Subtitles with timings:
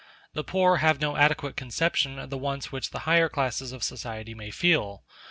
[0.33, 4.33] The poor have no adequate conception of the wants which the higher classes of society
[4.33, 5.03] may feel.